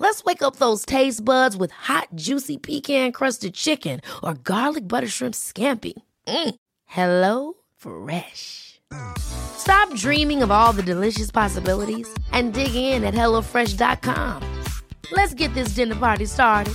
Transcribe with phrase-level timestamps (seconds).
[0.00, 5.08] Let's wake up those taste buds with hot, juicy pecan crusted chicken or garlic butter
[5.08, 5.94] shrimp scampi.
[6.26, 6.54] Mm.
[6.86, 8.80] Hello Fresh.
[9.18, 14.42] Stop dreaming of all the delicious possibilities and dig in at HelloFresh.com.
[15.12, 16.74] Let's get this dinner party started.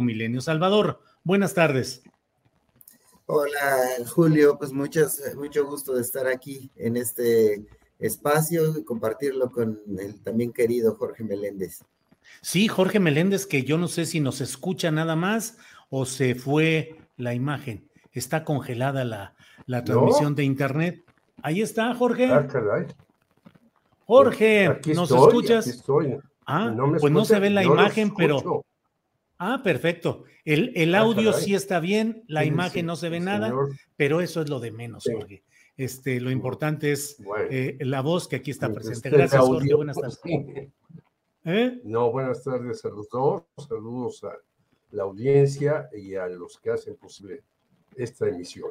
[0.00, 2.00] Milenio Salvador, buenas tardes.
[3.26, 7.66] Hola Julio, pues muchas, mucho gusto de estar aquí en este
[7.98, 11.82] espacio y compartirlo con el también querido Jorge Meléndez.
[12.40, 15.58] Sí, Jorge Meléndez, que yo no sé si nos escucha nada más
[15.90, 17.88] o se fue la imagen.
[18.12, 19.34] Está congelada la,
[19.66, 21.04] la transmisión de internet.
[21.42, 22.26] Ahí está, Jorge.
[22.26, 22.46] Ah,
[24.06, 25.84] Jorge, ¿nos escuchas?
[26.46, 28.64] Ah, pues no se ve la imagen, pero.
[29.38, 30.24] Ah, perfecto.
[30.44, 33.52] El, el ah, audio sí está bien, la imagen no se ve nada,
[33.96, 35.44] pero eso es lo de menos, Jorge.
[35.78, 37.16] Este, lo importante es
[37.50, 39.10] eh, la voz que aquí está presente.
[39.10, 39.72] Gracias, Jorge.
[39.74, 40.18] Buenas tardes.
[41.44, 41.80] ¿Eh?
[41.84, 43.44] No, buenas tardes a los dos.
[43.56, 44.32] Saludos a
[44.90, 47.44] la audiencia y a los que hacen posible
[47.94, 48.70] esta emisión.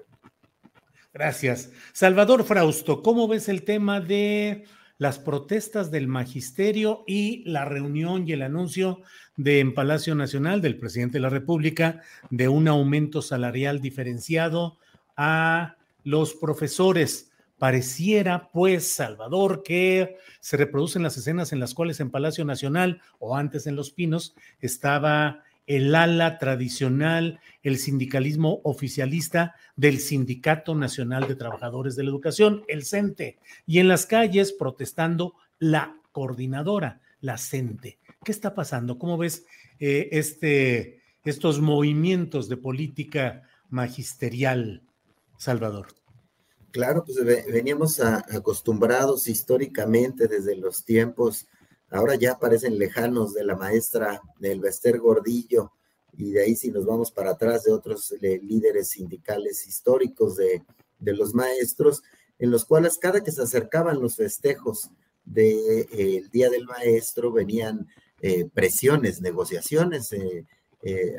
[1.14, 1.72] Gracias.
[1.94, 4.66] Salvador Frausto, ¿cómo ves el tema de
[4.98, 9.02] las protestas del magisterio y la reunión y el anuncio
[9.38, 12.02] de en Palacio Nacional del presidente de la República
[12.32, 14.78] de un aumento salarial diferenciado
[15.16, 15.77] a
[16.08, 17.32] los profesores.
[17.58, 23.36] Pareciera, pues, Salvador, que se reproducen las escenas en las cuales en Palacio Nacional o
[23.36, 31.36] antes en Los Pinos estaba el ala tradicional, el sindicalismo oficialista del Sindicato Nacional de
[31.36, 38.00] Trabajadores de la Educación, el CENTE, y en las calles protestando la coordinadora, la CENTE.
[38.24, 38.98] ¿Qué está pasando?
[38.98, 39.46] ¿Cómo ves
[39.80, 44.87] eh, este, estos movimientos de política magisterial,
[45.38, 45.88] Salvador?
[46.72, 47.18] Claro, pues
[47.48, 51.48] veníamos acostumbrados históricamente desde los tiempos,
[51.90, 55.72] ahora ya parecen lejanos de la maestra del Bester Gordillo,
[56.18, 60.64] y de ahí si nos vamos para atrás de otros eh, líderes sindicales históricos de,
[61.00, 62.04] los maestros,
[62.40, 64.90] en los cuales cada que se acercaban los festejos
[65.24, 67.88] del de, eh, Día del Maestro venían
[68.22, 70.12] eh, presiones, negociaciones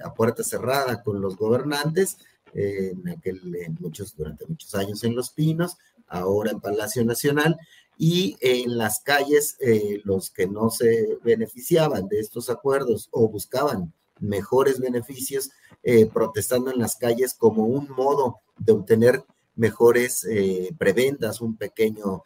[0.03, 2.17] a puerta cerrada con los gobernantes
[2.55, 3.41] en aquel,
[3.79, 5.77] muchos, durante muchos años en Los Pinos,
[6.09, 7.59] ahora en Palacio Nacional,
[7.99, 13.93] y en las calles eh, los que no se beneficiaban de estos acuerdos o buscaban
[14.21, 15.51] mejores beneficios,
[15.83, 19.25] eh, protestando en las calles como un modo de obtener
[19.57, 22.23] mejores eh, prebendas, un pequeño,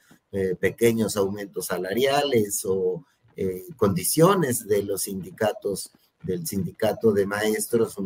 [0.61, 3.05] pequeños aumentos salariales o
[3.77, 5.91] condiciones de los sindicatos,
[6.23, 7.97] del sindicato de maestros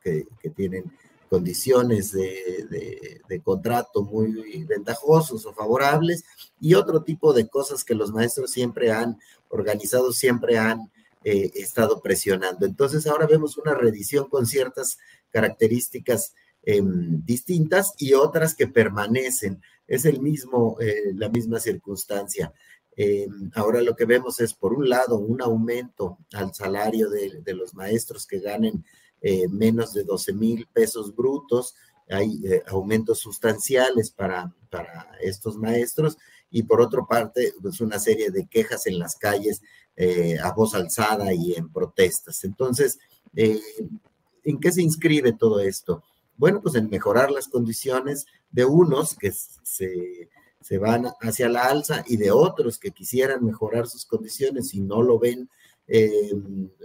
[0.00, 0.92] que, que tienen
[1.34, 6.22] condiciones de, contrato muy ventajosos o favorables
[6.60, 9.18] y otro tipo de cosas que los maestros siempre han
[9.48, 10.92] organizado, siempre han
[11.24, 12.66] eh, estado presionando.
[12.66, 14.98] Entonces ahora vemos una reedición con ciertas
[15.30, 19.60] características em, distintas y otras que permanecen.
[19.88, 22.52] Es el mismo, eh, la misma circunstancia.
[22.94, 27.54] Em, ahora lo que vemos es, por un lado, un aumento al salario de, de
[27.54, 28.84] los maestros que ganen
[29.26, 31.74] eh, menos de 12 mil pesos brutos,
[32.10, 36.18] hay eh, aumentos sustanciales para, para estos maestros
[36.50, 39.62] y por otra parte, pues una serie de quejas en las calles
[39.96, 42.44] eh, a voz alzada y en protestas.
[42.44, 42.98] Entonces,
[43.34, 46.02] ¿en qué se inscribe todo esto?
[46.36, 50.28] Bueno, pues en mejorar las condiciones de unos que se,
[50.60, 55.00] se van hacia la alza y de otros que quisieran mejorar sus condiciones y no
[55.00, 55.48] lo ven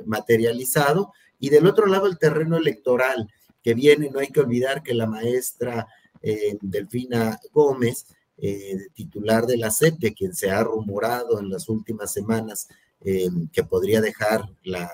[0.05, 3.29] materializado y del otro lado, el terreno electoral
[3.63, 5.87] que viene, no hay que olvidar que la maestra
[6.21, 8.05] eh, Delfina Gómez,
[8.37, 12.67] eh, titular de la SEP, de quien se ha rumorado en las últimas semanas
[13.01, 14.89] eh, que podría dejar la,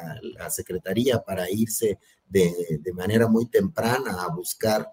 [0.50, 1.98] secretaría para irse
[2.28, 4.92] de, de manera muy temprana a buscar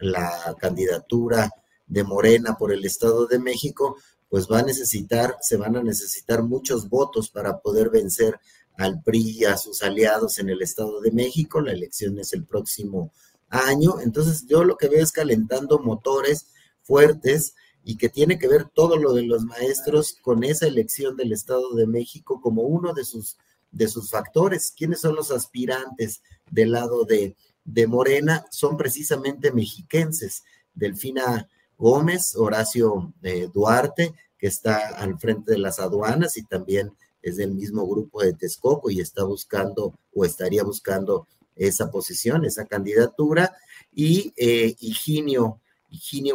[0.00, 1.50] la candidatura
[1.86, 3.96] de Morena por el Estado de México,
[4.28, 8.38] pues va a necesitar, se van a necesitar muchos votos para poder vencer
[8.76, 11.60] al PRI a sus aliados en el Estado de México.
[11.60, 13.12] La elección es el próximo
[13.48, 14.00] año.
[14.00, 16.48] Entonces yo lo que veo es calentando motores
[16.82, 17.54] fuertes
[17.84, 21.74] y que tiene que ver todo lo de los maestros con esa elección del Estado
[21.74, 23.36] de México como uno de sus,
[23.70, 24.72] de sus factores.
[24.76, 28.46] ¿Quiénes son los aspirantes del lado de, de Morena?
[28.50, 30.42] Son precisamente mexiquenses.
[30.72, 36.92] Delfina Gómez, Horacio eh, Duarte, que está al frente de las aduanas y también
[37.24, 41.26] es del mismo grupo de Texcoco y está buscando o estaría buscando
[41.56, 43.56] esa posición, esa candidatura,
[43.92, 45.60] y eh, Higinio,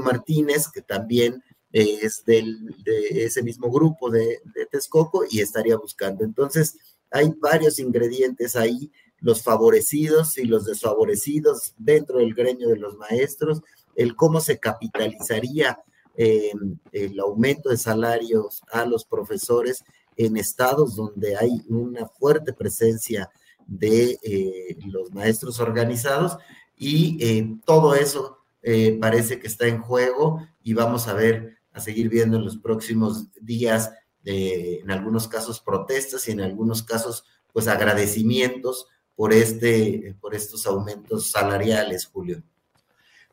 [0.01, 6.24] Martínez, que también es del, de ese mismo grupo de, de Texcoco y estaría buscando.
[6.24, 6.75] Entonces,
[7.12, 13.62] hay varios ingredientes ahí, los favorecidos y los desfavorecidos dentro del gremio de los maestros,
[13.95, 15.83] el cómo se capitalizaría
[16.21, 16.51] eh,
[16.91, 19.83] el aumento de salarios a los profesores
[20.19, 23.30] en estados donde hay una fuerte presencia
[23.66, 26.38] de eh, los maestros organizados
[26.75, 28.38] y eh, todo eso
[29.00, 33.30] parece que está en juego y vamos a ver, a seguir viendo en los próximos
[33.42, 33.92] días,
[34.25, 41.31] en algunos casos protestas y en algunos casos pues agradecimientos por, este, por estos aumentos
[41.31, 42.44] salariales, Julio.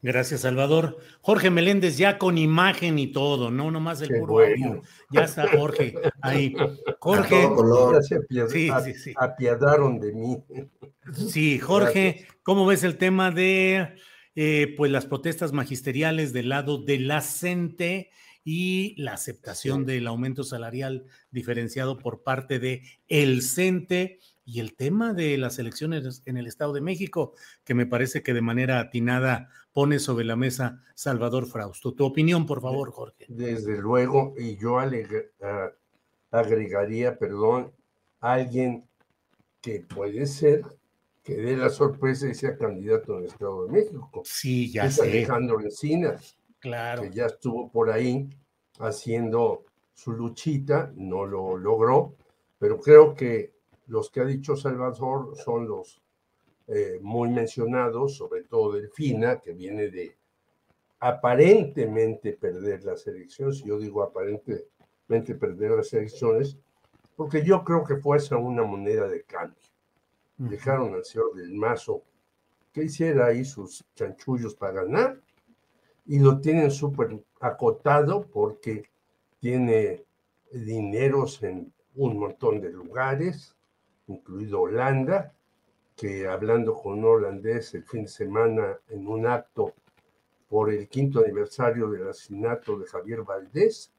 [0.07, 0.99] Gracias, Salvador.
[1.21, 4.39] Jorge Meléndez ya con imagen y todo, no nomás el puro
[5.11, 6.55] Ya está Jorge ahí.
[7.01, 7.49] Jorge.
[8.49, 9.15] sí, sí, sí.
[9.17, 10.45] apiadaron de mí.
[11.13, 13.97] Sí, Jorge, ¿cómo ves el tema de
[14.37, 18.13] eh, pues las protestas magisteriales del lado de la CENTE
[18.45, 24.21] y la aceptación del aumento salarial diferenciado por parte de el CENTE?
[24.47, 27.35] Y el tema de las elecciones en el Estado de México,
[27.65, 31.93] que me parece que de manera atinada pone sobre la mesa Salvador Frausto.
[31.95, 33.27] Tu opinión, por favor, Jorge.
[33.29, 34.79] Desde luego, y yo
[36.31, 37.73] agregaría, perdón,
[38.21, 38.89] alguien
[39.61, 40.63] que puede ser
[41.25, 44.23] que dé la sorpresa y sea candidato en el Estado de México.
[44.25, 46.39] Sí, ya es Alejandro Encinas.
[46.61, 47.03] Claro.
[47.03, 48.31] Que ya estuvo por ahí
[48.79, 52.15] haciendo su luchita, no lo logró,
[52.61, 53.56] pero creo que
[53.87, 56.01] los que ha dicho Salvador son los
[56.69, 60.17] eh, muy mencionados, sobre todo Delfina, que viene de
[61.01, 63.63] aparentemente perder las elecciones.
[63.63, 66.57] Yo digo aparentemente perder las elecciones,
[67.15, 69.63] porque yo creo que fue esa una moneda de cambio.
[70.37, 72.03] Dejaron al señor del Mazo
[72.73, 75.19] que hiciera ahí sus chanchullos para ganar
[76.05, 78.91] y lo tienen súper acotado porque
[79.41, 80.05] tiene
[80.53, 83.56] dineros en un montón de lugares,
[84.09, 85.33] incluido Holanda,
[85.97, 89.73] que hablando con un holandés el fin de semana en un acto
[90.49, 93.91] por el quinto aniversario del asesinato de Javier Valdés,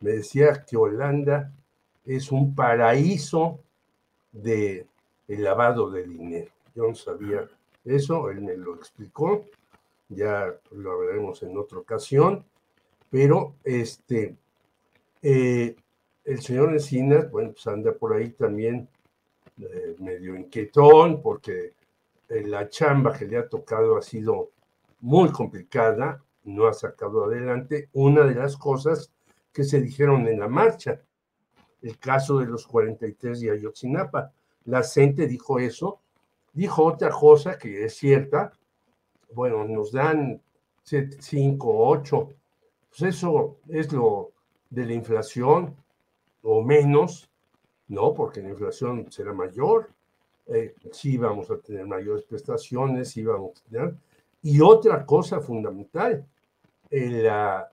[0.00, 1.52] me decía que Holanda
[2.04, 3.60] es un paraíso
[4.32, 4.86] de
[5.28, 6.50] el lavado de dinero.
[6.74, 7.48] Yo no sabía
[7.84, 9.44] eso, él me lo explicó,
[10.08, 12.44] ya lo hablaremos en otra ocasión,
[13.10, 14.36] pero este,
[15.22, 15.76] eh,
[16.24, 18.88] el señor Encinas, bueno, pues anda por ahí también
[19.60, 21.74] eh, medio inquietón porque
[22.28, 24.50] eh, la chamba que le ha tocado ha sido
[25.00, 27.88] muy complicada, no ha sacado adelante.
[27.92, 29.12] Una de las cosas
[29.52, 31.00] que se dijeron en la marcha,
[31.82, 34.32] el caso de los 43 de Ayotzinapa.
[34.64, 36.00] La gente dijo eso,
[36.52, 38.52] dijo otra cosa que es cierta,
[39.32, 40.40] bueno, nos dan
[40.84, 42.28] 5, 8,
[42.88, 44.32] pues eso es lo
[44.70, 45.76] de la inflación
[46.42, 47.27] o menos,
[47.88, 49.90] no, porque la inflación será mayor,
[50.46, 53.94] eh, sí vamos a tener mayores prestaciones, sí vamos a tener...
[54.40, 56.24] Y otra cosa fundamental,
[56.90, 57.70] la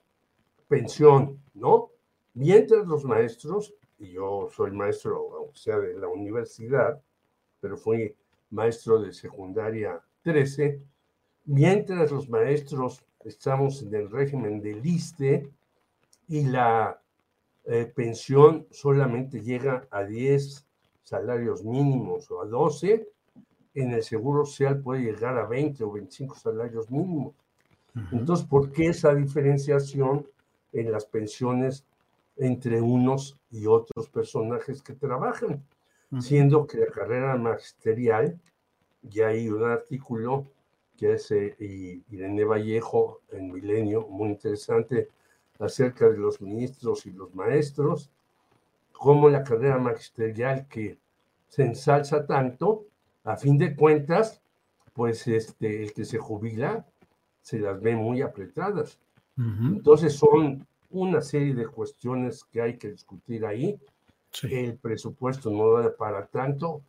[0.68, 1.92] pensión, ¿no?
[2.34, 7.00] Mientras los maestros, y yo soy maestro, o sea, de la universidad,
[7.62, 8.16] pero fui
[8.50, 10.82] maestro de secundaria 13,
[11.46, 15.50] mientras los maestros estamos en el régimen del ISTE
[16.28, 17.00] y la
[17.68, 20.66] eh, pensión solamente llega a 10
[21.04, 23.08] salarios mínimos o a 12,
[23.74, 27.34] en el Seguro Social puede llegar a 20 o 25 salarios mínimos.
[28.12, 30.28] Entonces, ¿por qué esa diferenciación
[30.74, 31.86] en las pensiones
[32.36, 35.64] entre unos y otros personajes que trabajan?
[36.20, 38.40] Siendo que la carrera magisterial,
[39.02, 40.46] ya hay un artículo
[40.98, 45.10] que hace Irene Vallejo en Milenio, muy interesante,
[45.60, 48.12] acerca de los ministros y los maestros,
[48.92, 50.98] como la carrera magisterial que
[51.48, 52.86] se ensalza tanto,
[53.24, 54.42] a fin de cuentas,
[54.94, 56.86] pues este, el que se jubila
[57.42, 59.00] se las ve muy apretadas.
[59.38, 63.78] Entonces son una serie de cuestiones que hay que discutir ahí.
[64.44, 66.82] El presupuesto no da para tanto.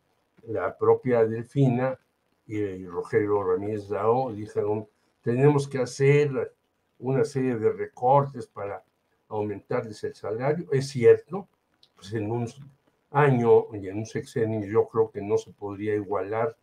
[0.47, 1.99] La propia Delfina
[2.47, 4.87] y Rogelio Ramírez Rao dijeron,
[5.21, 6.55] tenemos que hacer
[6.99, 8.83] una serie de recortes para
[9.29, 10.67] aumentarles el salario.
[10.71, 11.47] Es cierto,
[11.95, 12.47] pues en un
[13.11, 16.55] año y en un sexenio yo creo que no se podría igualar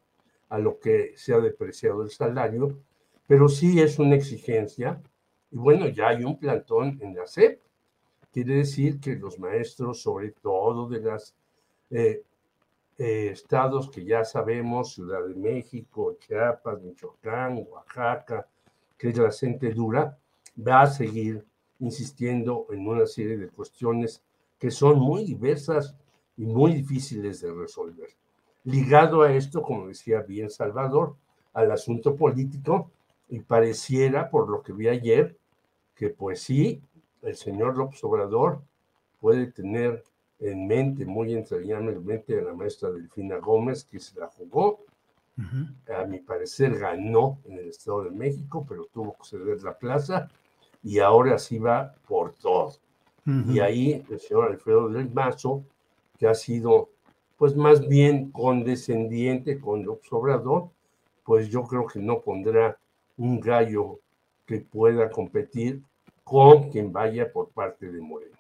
[0.49, 2.79] a lo que se ha depreciado el salario,
[3.27, 5.03] pero sí es una exigencia.
[5.51, 7.61] Y bueno, ya hay un plantón en la SEP.
[8.33, 11.35] Quiere decir que los maestros, sobre todo de los
[11.91, 12.23] eh,
[12.99, 18.47] eh, estados que ya sabemos, Ciudad de México, Chiapas, Michoacán, Oaxaca,
[18.97, 20.17] que es la gente dura,
[20.57, 21.45] va a seguir
[21.81, 24.23] insistiendo en una serie de cuestiones
[24.59, 25.95] que son muy diversas
[26.37, 28.09] y muy difíciles de resolver.
[28.65, 31.17] Ligado a esto, como decía bien Salvador,
[31.53, 32.91] al asunto político,
[33.29, 35.37] y pareciera, por lo que vi ayer,
[35.95, 36.83] que pues sí,
[37.23, 38.63] el señor López Obrador
[39.21, 40.03] puede tener
[40.41, 44.81] en mente, muy entrañablemente, a la maestra Delfina Gómez, que se la jugó.
[45.89, 50.31] A mi parecer ganó en el Estado de México, pero tuvo que ceder la plaza
[50.85, 52.75] y ahora sí va por todo.
[53.49, 55.65] Y ahí el señor Alfredo del Mazo,
[56.19, 56.91] que ha sido
[57.39, 60.69] pues más bien condescendiente con López Obrador,
[61.25, 62.79] pues yo creo que no pondrá
[63.17, 63.99] un gallo
[64.47, 65.81] que pueda competir
[66.23, 68.37] con quien vaya por parte de Moreno.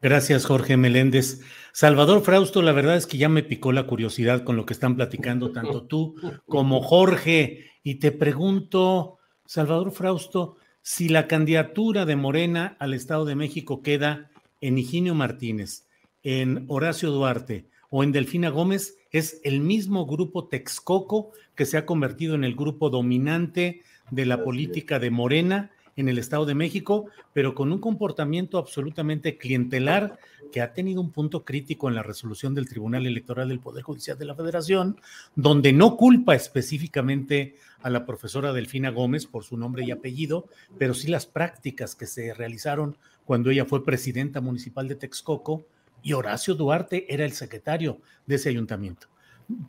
[0.00, 1.40] Gracias, Jorge Meléndez.
[1.72, 4.96] Salvador Frausto, la verdad es que ya me picó la curiosidad con lo que están
[4.96, 6.16] platicando tanto tú
[6.46, 7.70] como Jorge.
[7.82, 10.56] Y te pregunto, Salvador Frausto,
[10.88, 14.30] si la candidatura de Morena al Estado de México queda
[14.62, 15.86] en Higinio Martínez,
[16.22, 21.84] en Horacio Duarte o en Delfina Gómez, es el mismo grupo Texcoco que se ha
[21.84, 27.06] convertido en el grupo dominante de la política de Morena en el Estado de México,
[27.32, 30.16] pero con un comportamiento absolutamente clientelar
[30.52, 34.16] que ha tenido un punto crítico en la resolución del Tribunal Electoral del Poder Judicial
[34.16, 35.00] de la Federación,
[35.34, 40.46] donde no culpa específicamente a la profesora Delfina Gómez por su nombre y apellido,
[40.78, 45.64] pero sí las prácticas que se realizaron cuando ella fue presidenta municipal de Texcoco
[46.00, 49.08] y Horacio Duarte era el secretario de ese ayuntamiento.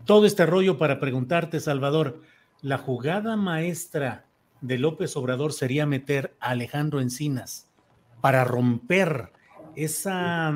[0.05, 2.21] Todo este rollo para preguntarte, Salvador,
[2.61, 4.28] la jugada maestra
[4.61, 7.67] de López Obrador sería meter a Alejandro Encinas
[8.21, 9.31] para romper
[9.75, 10.53] esa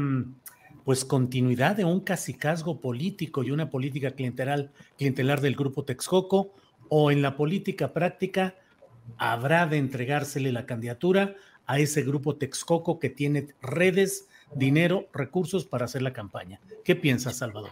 [0.84, 6.54] pues continuidad de un casicazgo político y una política clientelar, clientelar del grupo Texcoco
[6.90, 8.56] o en la política práctica
[9.18, 15.86] habrá de entregársele la candidatura a ese grupo Texcoco que tiene redes, dinero, recursos para
[15.86, 16.60] hacer la campaña.
[16.84, 17.72] ¿Qué piensas, Salvador?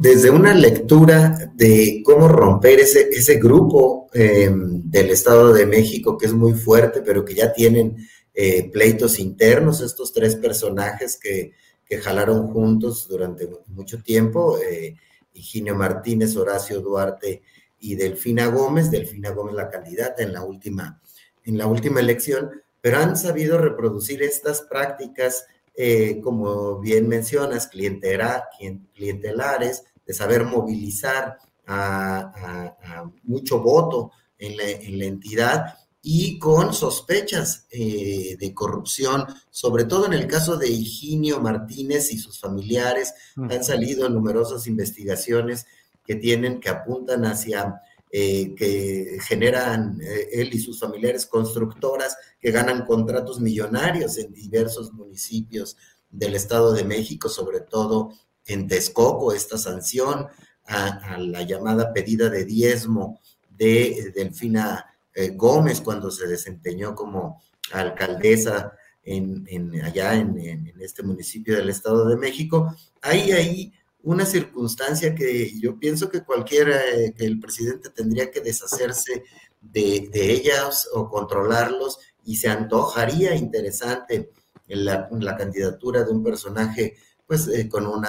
[0.00, 6.26] Desde una lectura de cómo romper ese, ese grupo eh, del Estado de México, que
[6.26, 7.96] es muy fuerte, pero que ya tienen
[8.34, 11.52] eh, pleitos internos, estos tres personajes que,
[11.84, 14.96] que, jalaron juntos durante mucho tiempo, eh,
[15.32, 17.42] Higinio Martínez, Horacio Duarte
[17.78, 21.00] y Delfina Gómez, Delfina Gómez la candidata en la última,
[21.44, 22.50] en la última elección,
[22.80, 33.10] pero han sabido reproducir estas prácticas eh, como bien mencionas, clientelares, de saber movilizar a,
[33.24, 40.28] mucho voto en la, entidad y con sospechas eh, de corrupción, sobre todo en el
[40.28, 43.12] caso de Higinio Martínez y sus familiares.
[43.36, 45.66] Han salido numerosas investigaciones
[46.06, 47.82] que tienen, que apuntan hacia
[48.18, 54.90] eh, que generan eh, él y sus familiares constructoras que ganan contratos millonarios en diversos
[54.94, 55.76] municipios
[56.08, 58.14] del Estado de México, sobre todo
[58.46, 60.28] en Texcoco, esta sanción
[60.64, 63.20] a, la llamada pedida de diezmo
[63.50, 71.54] de Delfina eh, Gómez cuando se desempeñó como alcaldesa en, allá en, en, este municipio
[71.54, 72.74] del Estado de México.
[73.02, 78.40] Hay ahí una circunstancia que yo pienso que cualquiera, eh, que el presidente tendría que
[78.40, 79.24] deshacerse
[79.60, 84.30] de, ellas o controlarlos y se antojaría interesante
[84.68, 88.04] la, la candidatura de un personaje pues eh, con un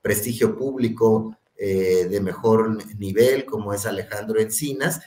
[0.00, 5.00] prestigio público eh, de mejor nivel como es Alejandro Encinas.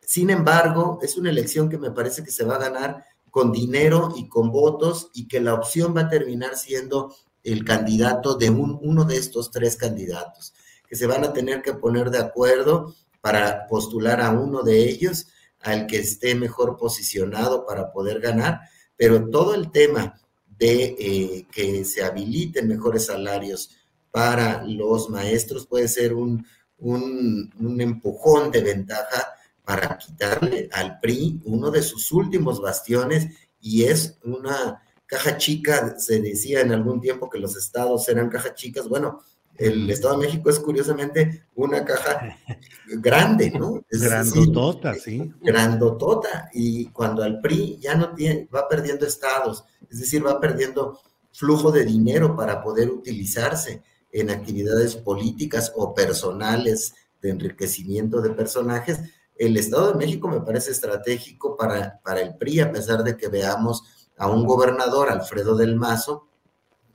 [0.00, 4.12] sin embargo, es una elección que me parece que se va a ganar con dinero
[4.14, 8.78] y con votos y que la opción va a terminar siendo el candidato de un,
[8.82, 10.54] uno de estos tres candidatos,
[10.88, 15.28] que se van a tener que poner de acuerdo para postular a uno de ellos,
[15.60, 18.60] al que esté mejor posicionado para poder ganar,
[18.96, 23.70] pero todo el tema de eh, que se habiliten mejores salarios
[24.10, 26.46] para los maestros puede ser un,
[26.78, 29.26] un empujón de ventaja
[29.64, 33.28] para quitarle al PRI uno de sus últimos bastiones
[33.60, 34.82] y es una
[35.12, 39.20] caja chica, se decía en algún tiempo que los estados eran cajas chicas, bueno,
[39.58, 42.34] el Estado de México es curiosamente una caja
[42.86, 43.84] grande, ¿no?
[43.90, 45.30] grandotota, sí.
[45.42, 46.48] Grandotota.
[46.54, 50.98] Y cuando al PRI ya no tiene, va perdiendo estados, es decir, va perdiendo
[51.30, 58.98] flujo de dinero para poder utilizarse en actividades políticas o personales de enriquecimiento de personajes,
[59.36, 63.28] el Estado de México me parece estratégico para, para el PRI, a pesar de que
[63.28, 66.28] veamos a un gobernador, Alfredo del Mazo,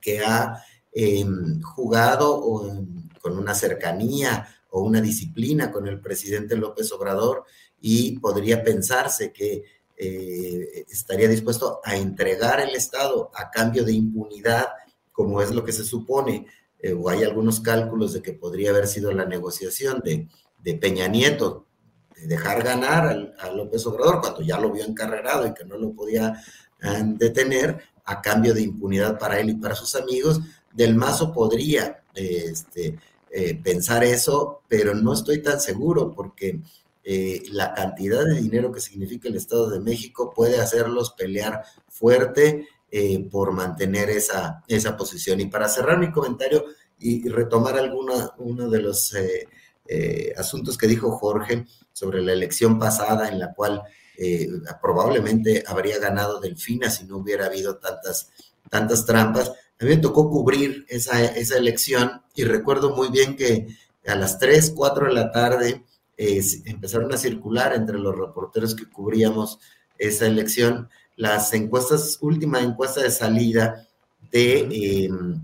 [0.00, 2.40] que ha em, jugado
[3.20, 7.44] con una cercanía o una disciplina con el presidente López Obrador
[7.80, 9.64] y podría pensarse que
[9.96, 14.68] eh, estaría dispuesto a entregar el Estado a cambio de impunidad,
[15.12, 16.46] como es lo que se supone,
[16.78, 20.28] eh, o hay algunos cálculos de que podría haber sido la negociación de,
[20.62, 21.66] de Peña Nieto
[22.26, 26.34] dejar ganar a López Obrador cuando ya lo vio encarrerado y que no lo podía
[26.82, 30.40] eh, detener a cambio de impunidad para él y para sus amigos.
[30.72, 32.98] Del Mazo podría este,
[33.30, 36.60] eh, pensar eso, pero no estoy tan seguro porque
[37.04, 42.68] eh, la cantidad de dinero que significa el Estado de México puede hacerlos pelear fuerte
[43.30, 45.40] por mantener esa, esa posición.
[45.40, 46.64] Y para cerrar mi comentario
[46.98, 49.14] y, retomar alguna, uno de los
[50.38, 53.82] asuntos que dijo Jorge, sobre la elección pasada en la cual
[54.20, 54.48] eh,
[54.82, 58.30] probablemente habría ganado Delfina si no hubiera habido tantas,
[58.68, 59.52] tantas trampas.
[59.80, 63.68] A me tocó cubrir esa, esa elección y recuerdo muy bien que
[64.06, 65.84] a las 3, 4 de la tarde
[66.16, 69.60] eh, empezaron a circular entre los reporteros que cubríamos
[69.98, 73.86] esa elección las encuestas, última encuesta de salida
[74.32, 75.40] de, em,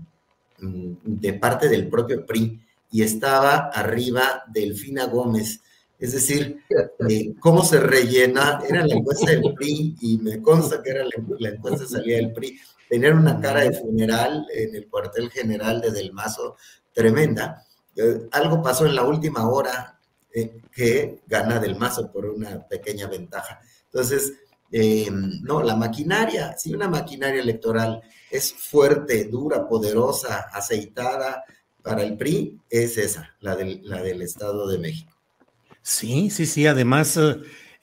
[1.03, 5.61] de parte del propio PRI y estaba arriba Delfina Gómez
[5.97, 6.61] es decir,
[7.09, 11.05] eh, cómo se rellena, era la encuesta del PRI y me consta que era
[11.39, 15.81] la, encuesta de salida del PRI, tener una cara de funeral en el cuartel general
[15.81, 16.57] de Del Mazo
[16.93, 17.63] tremenda.
[17.95, 19.97] Eh, algo pasó en la última hora
[20.33, 23.61] eh, que gana Del Mazo por una pequeña ventaja.
[23.85, 24.33] Entonces,
[25.43, 31.45] no, la maquinaria, si una maquinaria electoral es fuerte, dura, poderosa, aceitada
[31.81, 35.14] para el PRI, es esa, la la del Estado de México.
[35.85, 36.65] Sí, sí, sí.
[36.65, 37.19] Además,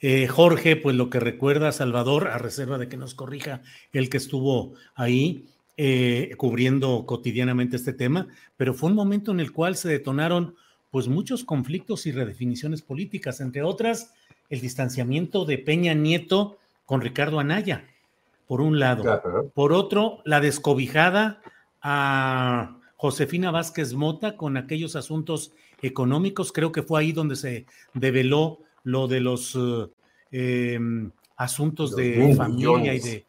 [0.01, 3.61] eh, Jorge, pues lo que recuerda a Salvador, a reserva de que nos corrija
[3.93, 5.45] el que estuvo ahí
[5.77, 10.55] eh, cubriendo cotidianamente este tema, pero fue un momento en el cual se detonaron
[10.91, 14.13] pues muchos conflictos y redefiniciones políticas, entre otras
[14.49, 17.85] el distanciamiento de Peña Nieto con Ricardo Anaya,
[18.47, 19.49] por un lado.
[19.55, 21.41] Por otro, la descobijada
[21.81, 26.51] a Josefina Vázquez Mota con aquellos asuntos económicos.
[26.51, 32.95] Creo que fue ahí donde se develó lo de los eh, em, asuntos de familia
[32.95, 33.25] y de,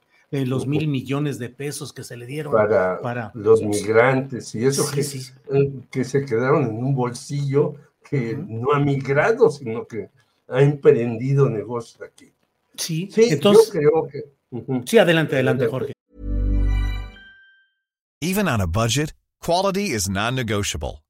[0.47, 5.03] los mil millones de pesos que se le dieron para, los migrantes y eso que,
[5.03, 7.75] eh, que, se quedaron en un bolsillo
[8.09, 10.09] que no ha migrado, sino que
[10.49, 12.33] ha emprendido negocios aquí.
[12.77, 14.25] Sí, entonces, yo creo que...
[14.87, 15.93] Sí, adelante, adelante, Jorge.
[18.21, 21.04] Even on a budget, quality is non-negotiable.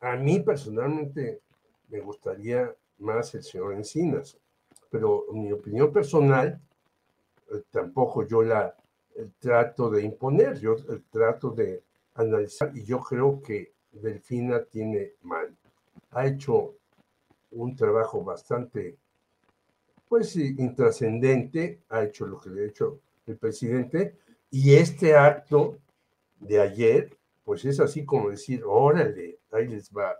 [0.00, 1.42] A mí personalmente
[1.88, 4.38] me gustaría más el señor Encinas,
[4.90, 6.60] pero mi opinión personal
[7.52, 8.74] eh, tampoco yo la
[9.14, 11.82] eh, trato de imponer, yo eh, trato de
[12.14, 15.54] analizar y yo creo que Delfina tiene mal.
[16.12, 16.74] Ha hecho
[17.52, 18.96] un trabajo bastante,
[20.08, 24.16] pues, intrascendente, ha hecho lo que le ha hecho el presidente
[24.50, 25.78] y este acto
[26.38, 30.16] de ayer pues es así como decir, órale, ahí les va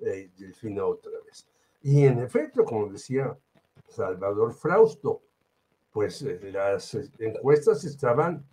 [0.00, 1.46] eh, Delfina otra vez.
[1.82, 3.36] Y en efecto, como decía
[3.88, 5.22] Salvador Frausto,
[5.92, 8.44] pues eh, las encuestas estaban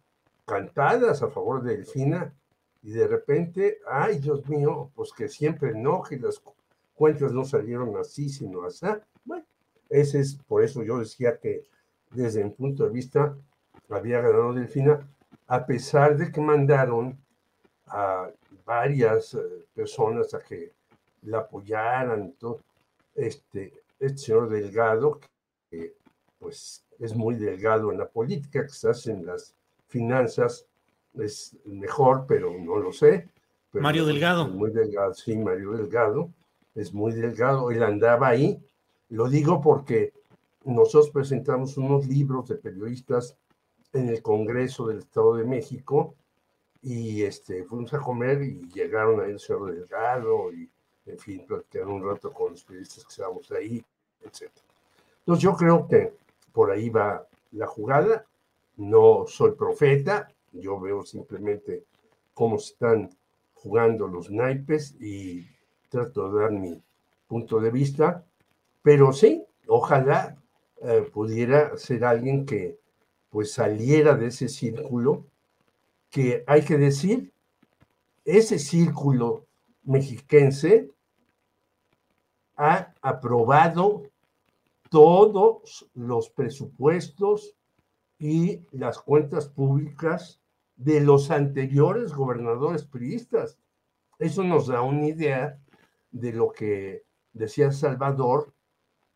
[0.45, 2.33] cantadas a favor de Delfina
[2.81, 6.41] y de repente, ay Dios mío, pues que siempre no, que las
[6.95, 8.85] cuentas no salieron así, sino así.
[9.25, 9.45] Bueno,
[9.89, 11.63] ese es, por eso yo decía que
[12.11, 13.35] desde mi punto de vista
[13.89, 15.07] había ganado Delfina,
[15.47, 17.17] a pesar de que mandaron
[17.87, 18.29] a
[18.65, 19.39] varias eh,
[19.73, 20.71] personas a que
[21.23, 22.61] la apoyaran, todo.
[23.15, 25.19] Este, este señor Delgado,
[25.69, 25.93] que
[26.39, 29.55] pues es muy delgado en la política, quizás en las
[29.87, 30.65] finanzas
[31.15, 33.29] es mejor, pero no lo sé.
[33.71, 34.47] Mario Delgado.
[34.47, 36.29] Muy delgado, sí, Mario Delgado,
[36.75, 38.59] es muy delgado, él andaba ahí.
[39.09, 40.11] Lo digo porque
[40.65, 43.37] nosotros presentamos unos libros de periodistas
[43.93, 46.15] en el Congreso del Estado de México
[46.83, 50.69] y este, fuimos a comer y llegaron ahí el señor Delgado y,
[51.05, 53.83] en fin, platicaron un rato con los periodistas que estábamos ahí,
[54.21, 54.51] etc.
[55.19, 56.13] Entonces yo creo que
[56.51, 58.25] por ahí va la jugada.
[58.75, 61.85] No soy profeta, yo veo simplemente
[62.33, 63.09] cómo están
[63.53, 65.47] jugando los naipes y
[65.89, 66.83] trato de dar mi
[67.27, 68.25] punto de vista,
[68.81, 70.35] pero sí, ojalá
[70.81, 72.77] eh, pudiera ser alguien que
[73.29, 75.25] pues saliera de ese círculo,
[76.13, 77.33] que hay que decir,
[78.23, 79.47] ese círculo
[79.81, 80.91] mexiquense
[82.55, 84.03] ha aprobado
[84.91, 87.55] todos los presupuestos
[88.19, 90.39] y las cuentas públicas
[90.75, 93.57] de los anteriores gobernadores priistas.
[94.19, 95.59] Eso nos da una idea
[96.11, 98.53] de lo que decía Salvador,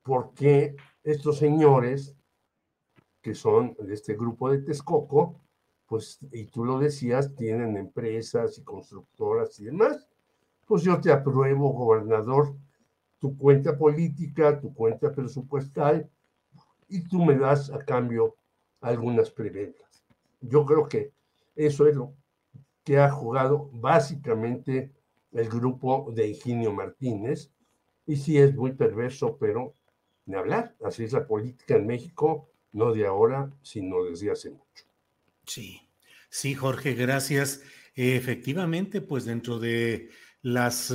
[0.02, 2.16] porque estos señores
[3.22, 5.40] que son de este grupo de Texcoco,
[5.88, 10.08] pues, y tú lo decías, tienen empresas y constructoras y demás.
[10.66, 12.54] Pues yo te apruebo, gobernador,
[13.20, 16.10] tu cuenta política, tu cuenta presupuestal,
[16.90, 18.36] y tú me das a cambio
[18.82, 20.04] algunas preventas.
[20.42, 21.12] Yo creo que
[21.56, 22.14] eso es lo
[22.84, 24.92] que ha jugado básicamente
[25.32, 27.52] el grupo de Higinio Martínez,
[28.06, 29.74] y sí es muy perverso, pero
[30.26, 34.87] de hablar, así es la política en México, no de ahora, sino desde hace mucho.
[35.48, 35.82] Sí,
[36.30, 37.62] sí, Jorge, gracias.
[37.96, 40.94] efectivamente, pues dentro de las,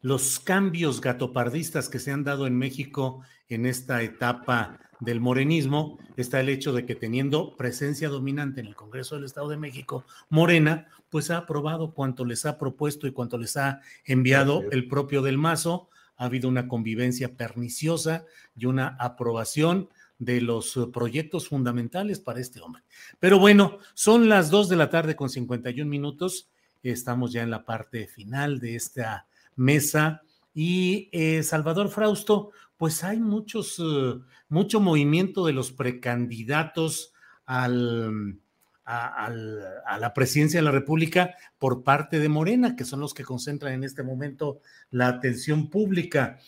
[0.00, 6.40] los cambios gatopardistas que se han dado en México en esta etapa del morenismo está
[6.40, 10.88] el hecho de que teniendo presencia dominante en el Congreso del Estado de México, Morena,
[11.10, 15.36] pues ha aprobado cuanto les ha propuesto y cuanto les ha enviado el propio del
[15.36, 15.90] Mazo.
[16.16, 18.24] Ha habido una convivencia perniciosa
[18.56, 22.82] y una aprobación de los eh, proyectos fundamentales para este hombre.
[23.20, 26.48] Pero bueno, son las dos de la tarde con 51 minutos.
[26.82, 29.26] Estamos ya en la parte final de esta
[29.56, 30.22] mesa.
[30.54, 37.12] Y eh, Salvador Frausto, pues hay muchos, eh, mucho movimiento de los precandidatos
[37.44, 38.38] al,
[38.84, 43.74] a, la presidencia de la República por parte de Morena, que son los que concentran
[43.74, 46.38] en este momento la atención pública.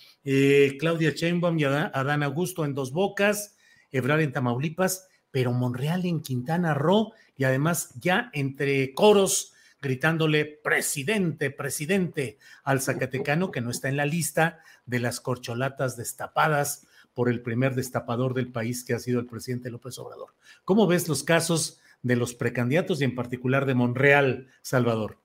[0.78, 3.58] Claudia Sheinbaum y Adán Augusto en dos bocas,
[3.90, 11.51] Ebrar en Tamaulipas, pero Monreal en Quintana Roo y además ya entre coros gritándole presidente,
[11.51, 17.42] presidente al Zacatecano que no está en la lista de las corcholatas destapadas por el
[17.42, 20.35] primer destapador del país que ha sido el presidente López Obrador.
[20.64, 25.18] ¿Cómo ves los casos de los precandidatos y en particular de Monreal, Salvador?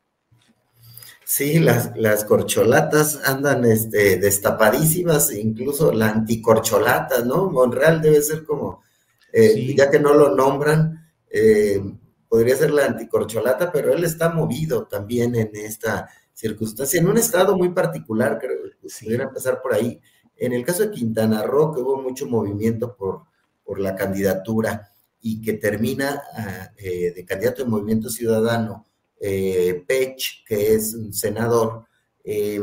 [1.25, 7.49] Sí, las, las corcholatas andan este, destapadísimas, incluso la anticorcholata, ¿no?
[7.49, 8.83] Monreal debe ser como,
[9.31, 11.81] eh, ya que no lo nombran, eh,
[12.27, 17.55] podría ser la anticorcholata, pero él está movido también en esta circunstancia, en un estado
[17.57, 20.01] muy particular, creo que pudiera empezar por ahí.
[20.35, 23.23] En el caso de Quintana Roo, que hubo mucho movimiento por,
[23.63, 24.89] por la candidatura
[25.21, 28.85] y que termina ah, eh, de candidato de Movimiento Ciudadano
[29.25, 31.85] eh, Pech, que es un senador,
[32.25, 32.59] eh,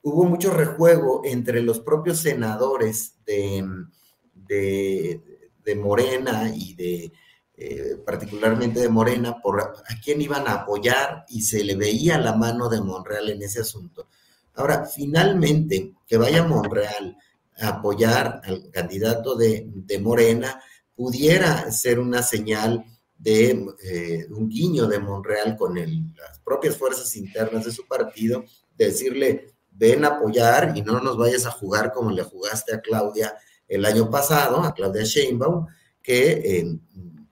[0.00, 3.62] hubo mucho rejuego entre los propios senadores de,
[4.34, 7.12] de, Morena y de
[7.54, 12.34] eh, particularmente de Morena por a quién iban a apoyar y se le veía la
[12.34, 14.08] mano de Monreal en ese asunto.
[14.54, 17.16] Ahora, finalmente, que vaya Monreal
[17.58, 20.60] a apoyar al candidato de, de Morena
[20.94, 22.84] pudiera ser una señal
[23.20, 28.44] de eh, un guiño de Monreal con las propias fuerzas internas de su partido,
[28.76, 33.36] decirle, ven a apoyar y no nos vayas a jugar como le jugaste a Claudia
[33.68, 35.66] el año pasado, a Claudia Sheinbaum,
[36.02, 36.78] que eh,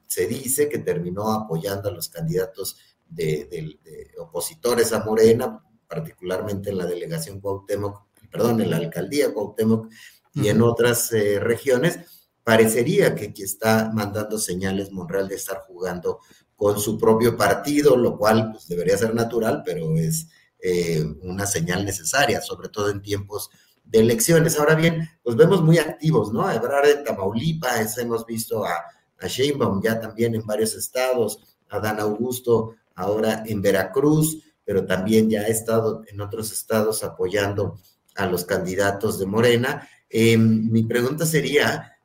[0.07, 2.77] se dice que terminó apoyando a los candidatos
[3.09, 3.79] de,
[4.19, 9.91] opositores a Morena, particularmente en la delegación Cuauhtémoc, perdón, en la alcaldía Cuauhtémoc
[10.35, 12.18] y en otras eh, regiones,
[12.49, 16.21] parecería que, que está mandando señales Monreal de estar jugando
[16.57, 21.85] con su propio partido, lo cual pues, debería ser natural, pero es eh, una señal
[21.85, 23.51] necesaria, sobre todo en tiempos
[23.85, 24.59] de elecciones.
[24.59, 26.41] Ahora bien, pues vemos muy activos, ¿no?
[26.49, 28.83] Hablar de Tamaulipas, hemos visto a,
[29.21, 35.29] a Sheinbaum ya también en varios estados, a Dan Augusto ahora en Veracruz, pero también
[35.29, 37.79] ya ha estado en otros estados apoyando
[38.15, 39.87] a los candidatos de Morena.
[40.09, 41.98] Em, mi pregunta sería,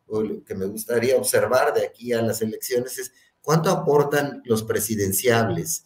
[0.45, 5.85] que me gustaría observar de aquí a las elecciones es, ¿cuánto aportan los presidenciables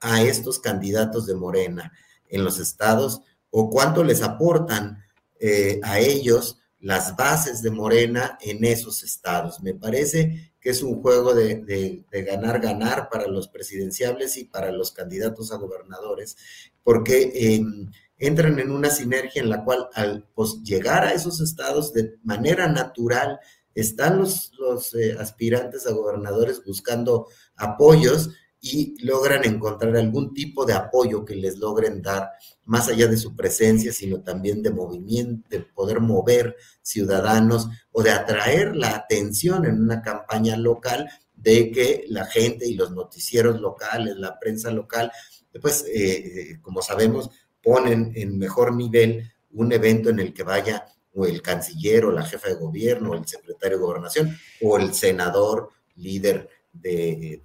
[0.00, 1.92] a estos candidatos de Morena
[2.28, 5.02] en los estados o cuánto les aportan
[5.38, 9.62] eh, a ellos las bases de Morena en esos estados?
[9.62, 15.52] Me parece que es un juego de, ganar-ganar para los presidenciables y para los candidatos
[15.52, 16.36] a gobernadores,
[16.82, 21.92] porque em, entran en una sinergia en la cual al pues, llegar a esos estados
[21.92, 23.38] de manera natural,
[23.74, 30.72] están los, los eh, aspirantes a gobernadores buscando apoyos y logran encontrar algún tipo de
[30.72, 32.30] apoyo que les logren dar,
[32.64, 38.10] más allá de su presencia, sino también de movimiento, de poder mover ciudadanos o de
[38.10, 44.16] atraer la atención en una campaña local de que la gente y los noticieros locales,
[44.16, 45.12] la prensa local,
[45.60, 47.30] pues, eh, eh, como sabemos,
[47.66, 52.24] ponen en mejor nivel un evento en el que vaya o el canciller o la
[52.24, 57.42] jefa de gobierno o el secretario de gobernación o el senador líder del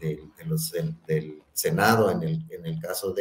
[1.53, 3.15] Senado, en el, caso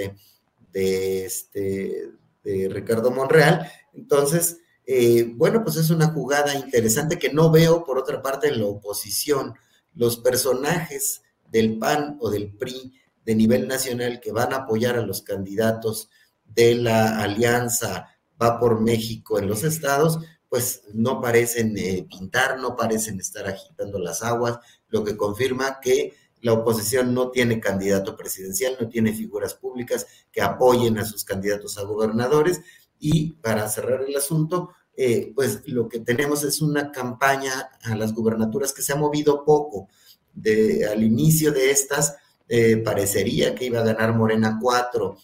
[0.75, 2.11] este,
[2.45, 3.67] de Ricardo Monreal.
[3.95, 8.59] Entonces, eh, bueno, pues es una jugada interesante que no veo, por otra parte, en
[8.59, 9.55] la oposición.
[9.95, 12.93] Los personajes del PAN o del PRI
[13.25, 16.11] de nivel nacional que van a apoyar a los candidatos
[16.55, 18.11] de la alianza
[18.41, 23.99] Va por México en los estados, pues no parecen eh, pintar, no parecen estar agitando
[23.99, 24.59] las aguas,
[24.89, 30.41] lo que confirma que la oposición no tiene candidato presidencial, no tiene figuras públicas que
[30.41, 32.63] apoyen a sus candidatos a gobernadores.
[32.99, 38.15] Y para cerrar el asunto, eh, pues lo que tenemos es una campaña a las
[38.15, 39.89] gubernaturas que se ha movido poco.
[40.33, 42.17] De, al inicio de estas,
[42.49, 45.17] eh, parecería que iba a ganar Morena 4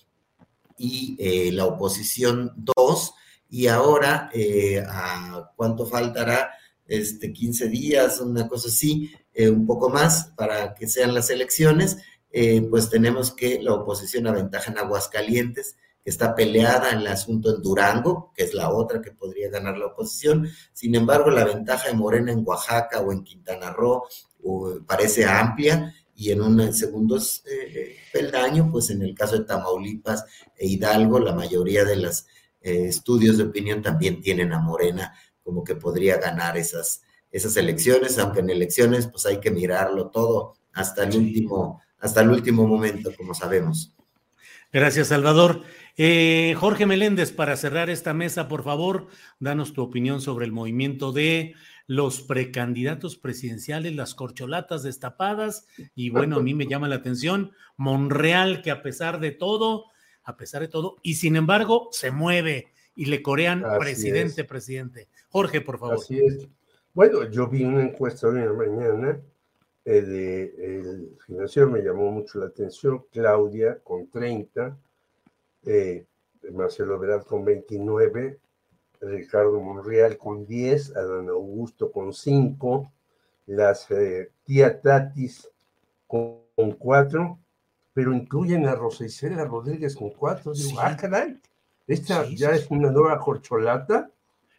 [0.78, 3.14] y eh, la oposición 2,
[3.48, 4.30] y ahora,
[4.88, 6.50] ¿a cuánto faltará?
[6.88, 11.98] Este, 15 días, una cosa así, eh, un poco más para que sean las elecciones,
[12.30, 17.54] eh, pues tenemos que la oposición aventaja en Aguascalientes, que está peleada en el asunto
[17.54, 20.48] en Durango, que es la otra que podría ganar la oposición.
[20.72, 24.04] Sin embargo, la ventaja de Morena en Oaxaca o en Quintana Roo
[24.86, 30.24] parece amplia y en un segundo eh, peldaño, pues en el caso de Tamaulipas
[30.56, 32.26] e Hidalgo, la mayoría de los
[32.60, 35.14] estudios de opinión también tienen a Morena
[35.46, 40.56] como que podría ganar esas, esas elecciones, aunque en elecciones pues hay que mirarlo todo
[40.72, 43.95] hasta el último, hasta el último momento, como sabemos.
[44.76, 45.62] Gracias, Salvador.
[45.96, 49.06] Eh, Jorge Meléndez, para cerrar esta mesa, por favor,
[49.40, 51.54] danos tu opinión sobre el movimiento de
[51.86, 55.66] los precandidatos presidenciales, las corcholatas destapadas.
[55.94, 59.86] Y bueno, a mí me llama la atención Monreal, que a pesar de todo,
[60.22, 65.08] a pesar de todo, y sin embargo, se mueve y le corean presidente, presidente.
[65.30, 65.94] Jorge, por favor.
[65.94, 66.46] Así es.
[66.92, 69.20] Bueno, yo vi una encuesta hoy en la mañana
[69.92, 74.76] de, el financiero, me llamó mucho la atención, Claudia con 30,
[75.64, 76.04] eh,
[76.52, 78.38] Marcelo Veraz con 29,
[79.00, 82.92] Ricardo Monreal con 10, Adán Augusto con 5,
[83.46, 85.48] las eh, tía Tatis
[86.06, 87.38] con, 4,
[87.92, 90.52] pero incluyen a Rosa Isela Rodríguez con 4.
[90.52, 91.40] Digo, ah, caray,
[91.86, 94.10] esta ya es una nueva corcholata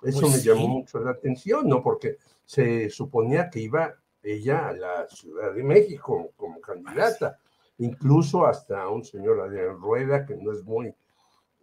[0.01, 1.81] eso pues me llamó mucho la atención, ¿no?
[1.81, 3.95] Porque se suponía que iba
[4.33, 7.39] ella a la Ciudad de México como, candidata,
[7.77, 10.93] incluso hasta un señor Adrián Rueda, que no es muy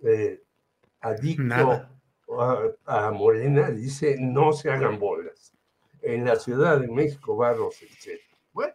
[0.03, 0.43] eh,
[1.01, 1.89] adicto
[2.87, 5.53] a, Morena, dice, no se hagan bolas.
[6.01, 7.89] En la Ciudad de México va Rosel
[8.53, 8.75] Bueno,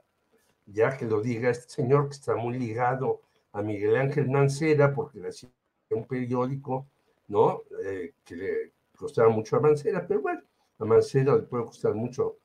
[0.66, 3.22] ya que lo diga este señor que está muy ligado
[3.54, 5.50] a Miguel Ángel Mancera, porque le hacía
[5.90, 6.88] un periódico,
[7.28, 7.64] ¿no?
[7.84, 10.42] Eh, que le costaba mucho a Mancera, pero bueno,
[10.78, 12.39] a Mancera le puede costar mucho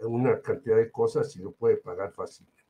[0.00, 2.62] una cantidad de cosas y lo puede pagar fácilmente.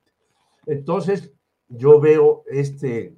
[0.65, 1.31] Entonces,
[1.67, 3.15] yo veo este,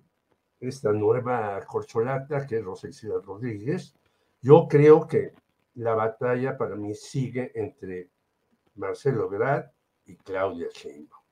[0.59, 3.95] esta nueva corcholata que es Rosexida Rodríguez.
[4.41, 5.33] Yo creo que
[5.75, 8.09] la batalla para mí sigue entre
[8.75, 9.65] Marcelo Grad
[10.05, 11.23] y Claudia Sheinbaum.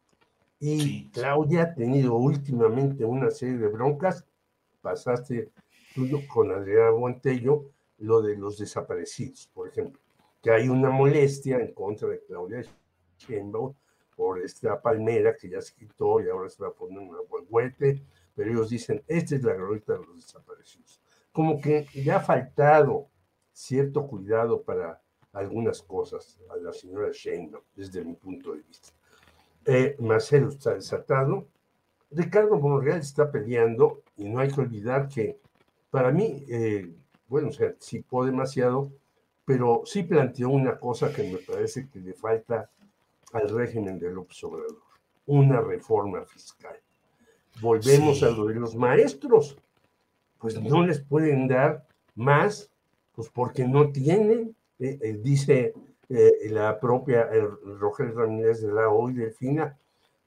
[0.59, 4.25] Y Claudia ha tenido últimamente una serie de broncas.
[4.81, 5.51] Pasaste
[5.95, 7.65] tú con Adriana Buentello
[7.97, 10.01] lo de los desaparecidos, por ejemplo,
[10.41, 12.63] que hay una molestia en contra de Claudia
[13.17, 13.73] Sheinbaum
[14.15, 18.03] por esta palmera que ya se quitó y ahora se va a poner una huehuete,
[18.35, 21.01] pero ellos dicen, esta es la glorieta de los desaparecidos.
[21.31, 23.07] Como que ya ha faltado
[23.51, 25.01] cierto cuidado para
[25.33, 28.89] algunas cosas a la señora Sheinbaum, desde mi punto de vista.
[29.65, 31.47] Eh, Marcelo está desatado,
[32.09, 35.39] Ricardo Monreal está peleando y no hay que olvidar que
[35.89, 36.93] para mí, eh,
[37.27, 38.91] bueno, o sea, cipó demasiado,
[39.51, 42.69] pero sí planteó una cosa que me parece que le falta
[43.33, 44.81] al régimen de López Obrador,
[45.25, 46.77] una reforma fiscal.
[47.59, 49.57] Volvemos a lo de los maestros,
[50.39, 51.85] pues no les pueden dar
[52.15, 52.71] más,
[53.11, 55.73] pues porque no tienen, eh, eh, dice
[56.07, 57.29] eh, la propia
[57.77, 59.77] Roger Ramírez de la OI Delfina,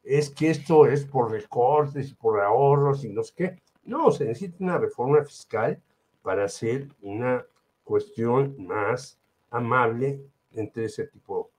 [0.03, 3.63] es que esto es por recortes y por ahorros y no sé qué.
[3.85, 5.81] No, se necesita una reforma fiscal
[6.21, 7.47] para hacer una
[7.85, 9.19] cuestión más
[9.51, 10.21] amable
[10.53, 11.51] entre ese tipo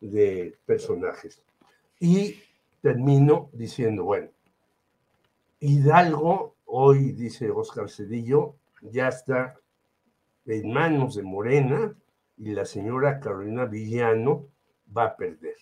[0.00, 1.42] de personajes.
[2.00, 2.36] Y
[2.80, 4.28] termino diciendo, bueno,
[5.60, 9.54] Hidalgo, hoy dice Oscar Cedillo, ya está
[10.46, 11.94] en manos de Morena
[12.36, 14.48] y la señora Carolina Villano
[14.94, 15.56] va a perder.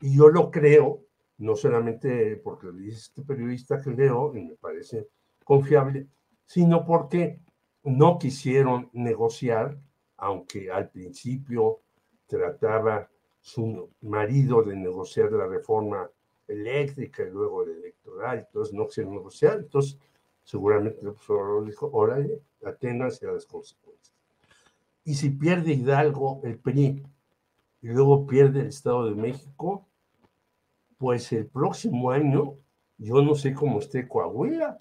[0.00, 1.02] Y yo lo creo,
[1.38, 5.08] no solamente porque lo dice este periodista que leo y me parece
[5.44, 6.06] confiable,
[6.46, 7.40] sino porque
[7.86, 9.78] no quisieron negociar,
[10.16, 11.80] aunque al principio
[12.26, 13.08] trataba
[13.40, 16.10] su marido de negociar la reforma
[16.48, 19.98] eléctrica y luego la electoral, entonces no quisieron negociar, entonces
[20.42, 24.14] seguramente el profesor dijo, órale, aténganse a las consecuencias.
[25.04, 27.04] Y si pierde Hidalgo el PRI
[27.82, 29.86] y luego pierde el Estado de México,
[30.98, 32.56] pues el próximo año,
[32.98, 34.78] yo no sé cómo esté Coahuila,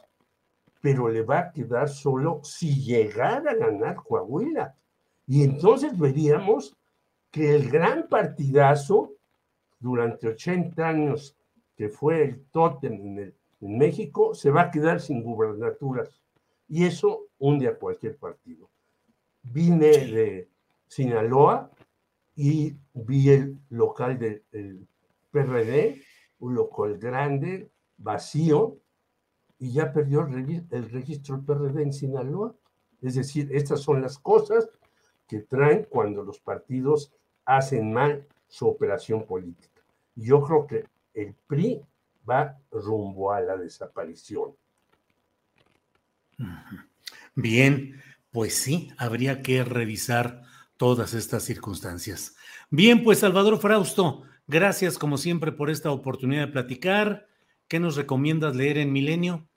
[0.86, 4.76] pero le va a quedar solo si llegara a ganar Coahuila.
[5.26, 6.78] Y entonces veríamos
[7.32, 9.14] que el gran partidazo
[9.80, 11.36] durante 80 años
[11.76, 16.22] que fue el tótem en, en México se va a quedar sin gubernaturas.
[16.68, 18.70] Y eso hunde a cualquier partido
[19.52, 20.50] vine de
[20.88, 21.72] Sinaloa
[22.36, 24.88] y vi el local del
[25.32, 26.02] PRD,
[26.40, 28.78] un local grande, vacío,
[29.60, 32.54] y ya perdió el, registro del PRD en Sinaloa.
[33.02, 34.70] Es decir, estas son las cosas
[35.28, 37.14] que traen cuando los partidos
[37.46, 39.82] hacen mal su operación política.
[40.16, 41.82] Yo creo que el PRI
[42.30, 44.56] va rumbo a la desaparición.
[47.36, 50.44] Bien, pues sí, habría que revisar
[50.78, 52.36] todas estas circunstancias.
[52.70, 57.28] Bien, pues Salvador Frausto, gracias como siempre por esta oportunidad de platicar.
[57.68, 59.48] ¿Qué nos recomiendas leer en Milenio?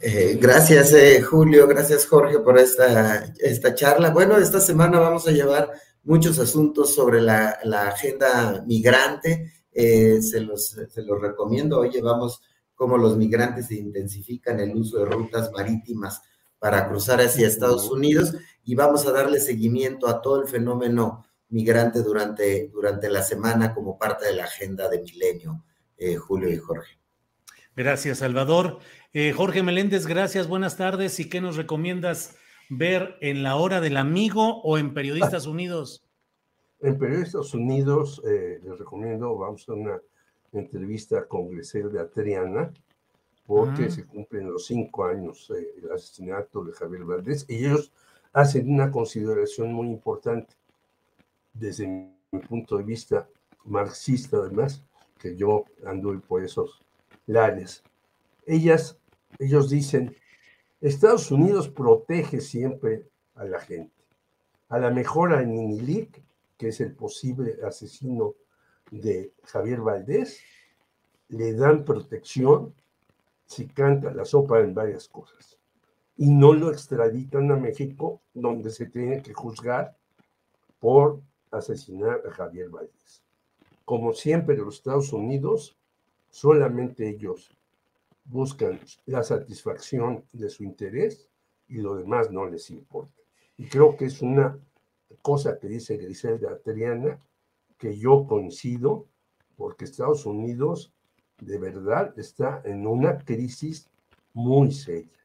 [0.00, 1.66] Eh, gracias, eh, Julio.
[1.66, 4.10] Gracias, Jorge, por esta, esta charla.
[4.10, 5.70] Bueno, esta semana vamos a llevar
[6.04, 7.58] muchos asuntos sobre la,
[7.88, 9.52] agenda migrante.
[9.72, 11.80] Eh, se, los, se los recomiendo.
[11.80, 12.42] Hoy llevamos
[12.74, 16.22] cómo los migrantes intensifican el uso de rutas marítimas
[16.58, 18.34] para cruzar hacia Estados Unidos
[18.64, 23.98] y vamos a darle seguimiento a todo el fenómeno migrante durante, durante la semana como
[23.98, 25.64] parte de la agenda de Milenio,
[26.00, 26.98] eh, Julio y Jorge.
[27.76, 28.78] Gracias, Salvador.
[29.12, 31.20] Eh, Jorge Meléndez, gracias, buenas tardes.
[31.20, 32.36] ¿Y qué nos recomiendas
[32.68, 36.04] ver en la hora del amigo o en Periodistas Unidos?
[36.80, 40.00] En Periodistas Unidos eh, les recomiendo, vamos a una
[40.52, 42.72] entrevista con de Atriana,
[43.46, 47.92] porque se cumplen los cinco años del asesinato de Javier Valdés, y ellos
[48.32, 50.54] hacen una consideración muy importante
[51.52, 53.28] desde mi punto de vista
[53.64, 54.84] marxista, además,
[55.20, 56.82] que yo ando por esos
[57.26, 57.84] lares.
[58.46, 58.98] Ellas,
[59.38, 60.16] ellos dicen,
[60.80, 63.94] Estados Unidos protege siempre a la gente.
[64.70, 66.22] A la mejor a Ninilik,
[66.56, 68.34] que es el posible asesino
[68.90, 70.40] de Javier Valdés,
[71.28, 72.74] le dan protección
[73.44, 75.58] si canta la sopa en varias cosas.
[76.16, 79.96] Y no lo extraditan a México, donde se tiene que juzgar
[80.78, 83.22] por asesinar a Javier Valles.
[83.90, 85.76] Como siempre, los Estados Unidos,
[86.28, 87.50] solamente ellos
[88.24, 91.28] buscan la satisfacción de su interés
[91.66, 93.20] y lo demás no les importa.
[93.56, 94.56] Y creo que es una
[95.22, 97.18] cosa que dice Griselda Triana,
[97.78, 99.06] que yo coincido,
[99.56, 100.92] porque Estados Unidos
[101.40, 103.90] de verdad está en una crisis
[104.32, 105.18] muy seria,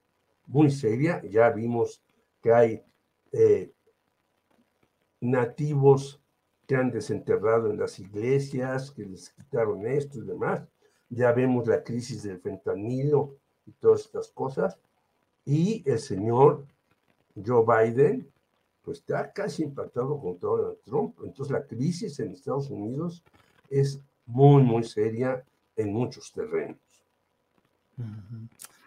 [0.48, 1.22] muy seria.
[1.30, 2.02] Ya vimos
[2.42, 2.84] que hay
[3.32, 3.72] eh,
[5.22, 6.20] nativos
[6.68, 10.64] que han desenterrado en las iglesias, que les quitaron esto y demás.
[11.10, 13.36] Ya vemos la crisis del fentanilo
[13.66, 14.78] y todas estas cosas.
[15.46, 16.66] Y el señor
[17.36, 18.28] Joe Biden,
[18.84, 21.16] pues está casi impactado con Donald Trump.
[21.24, 23.24] Entonces la crisis en Estados Unidos
[23.70, 25.44] es muy, muy seria
[25.76, 26.78] en muchos terrenos.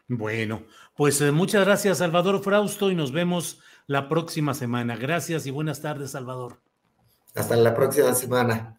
[0.09, 0.62] Bueno,
[0.97, 4.97] pues eh, muchas gracias, Salvador Frausto, y nos vemos la próxima semana.
[4.97, 6.67] Gracias y buenas tardes, Salvador.
[7.39, 8.76] Hasta la próxima semana.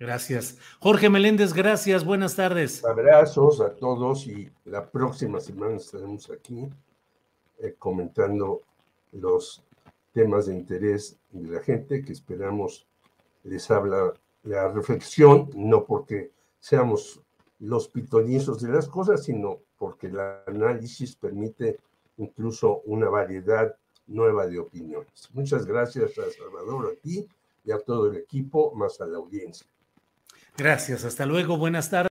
[0.00, 0.58] Gracias.
[0.80, 2.84] Jorge Meléndez, gracias, buenas tardes.
[2.84, 6.68] Abrazos a todos y la próxima semana estaremos aquí
[7.60, 8.62] eh, comentando
[9.12, 9.62] los
[10.12, 12.84] temas de interés de la gente que esperamos
[13.44, 17.20] les habla la reflexión, no porque seamos
[17.60, 20.18] los pitonizos de las cosas, sino porque el
[20.48, 21.78] análisis permite
[22.16, 23.76] incluso una variedad
[24.08, 25.30] nueva de opiniones.
[25.32, 27.28] Muchas gracias a Salvador, a ti
[27.64, 29.66] y a todo el equipo, más a la audiencia.
[30.56, 32.08] Gracias, hasta luego, buenas tardes.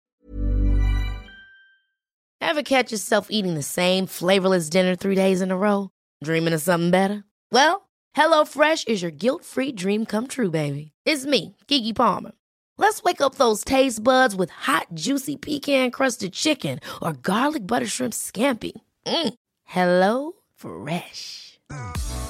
[2.41, 5.89] Ever catch yourself eating the same flavorless dinner three days in a row?
[6.24, 7.24] Dreaming of something better?
[7.51, 10.91] Well, HelloFresh is your guilt-free dream come true, baby.
[11.06, 12.32] It's me, Kiki Palmer.
[12.78, 18.14] Let's wake up those taste buds with hot, juicy pecan-crusted chicken or garlic butter shrimp
[18.14, 18.74] scampi.
[19.06, 19.34] Mm.
[19.64, 21.60] Hello Fresh.